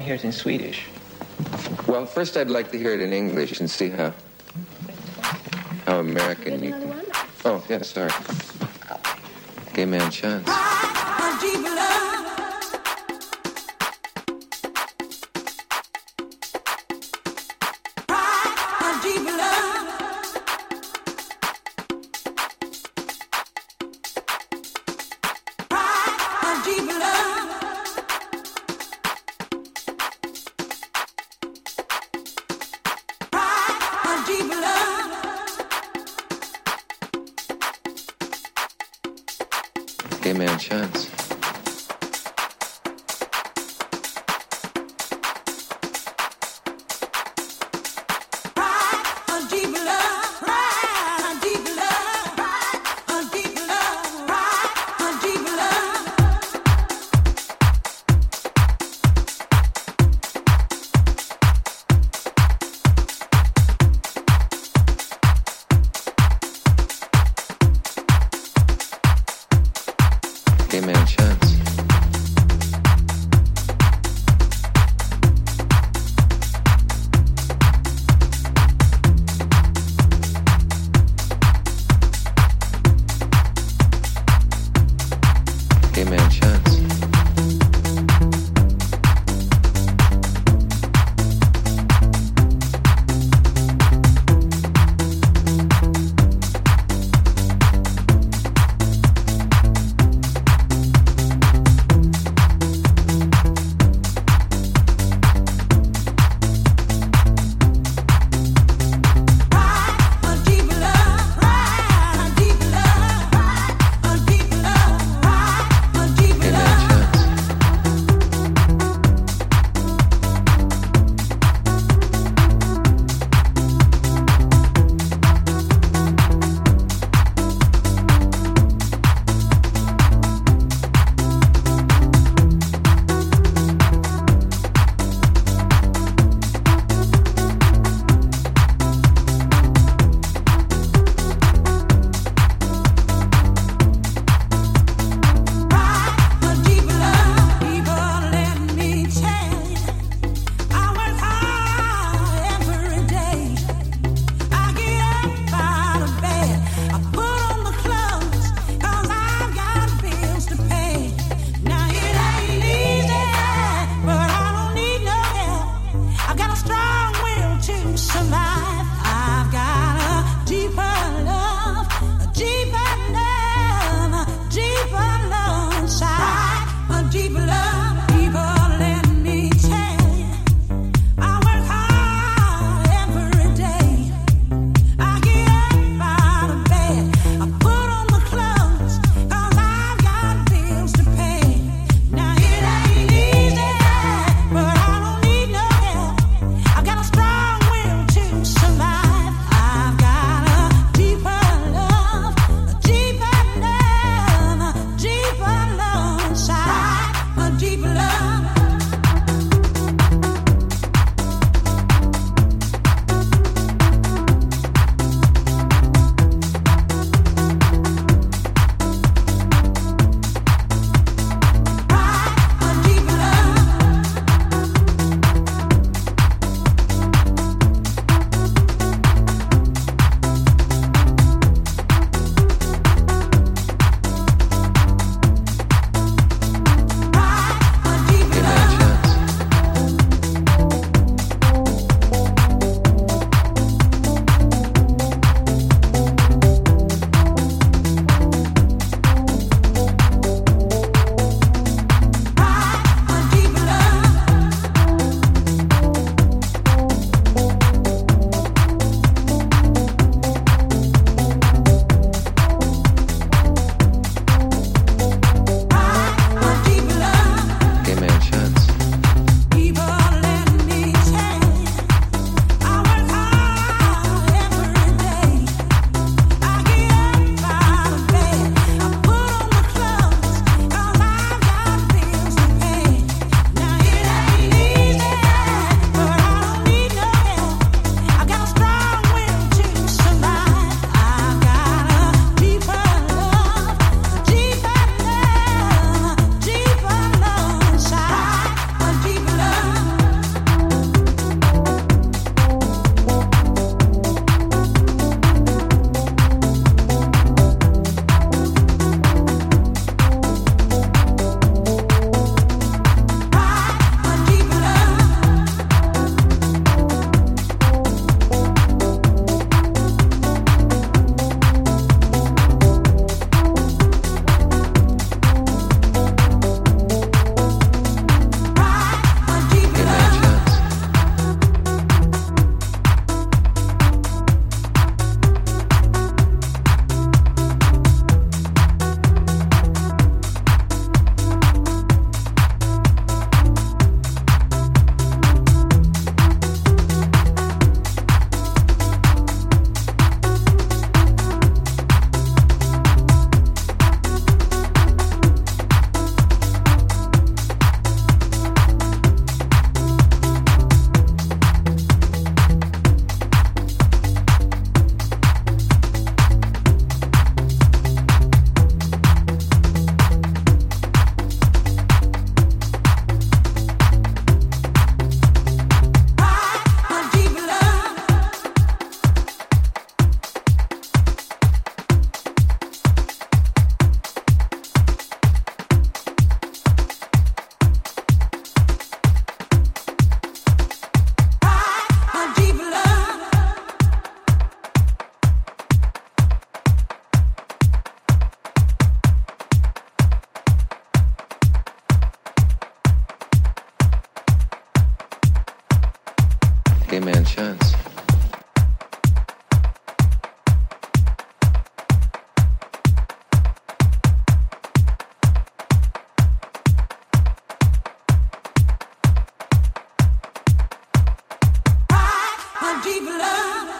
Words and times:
Hear 0.00 0.14
it 0.14 0.24
in 0.24 0.32
Swedish. 0.32 0.86
Well, 1.86 2.06
first 2.06 2.36
I'd 2.36 2.48
like 2.48 2.70
to 2.72 2.78
hear 2.78 2.94
it 2.94 3.00
in 3.00 3.12
English 3.12 3.60
and 3.60 3.70
see 3.70 3.90
how 3.90 4.12
how 5.86 5.98
American 6.00 6.62
you. 6.64 6.70
can. 6.70 6.94
Oh, 7.44 7.62
yeah, 7.68 7.82
sorry. 7.82 8.10
Gay 9.74 9.84
man 9.84 10.10
chance. 10.10 10.48
Chance. 40.30 40.38
Gay 40.38 40.46
man 40.46 40.58
chance. 40.60 41.19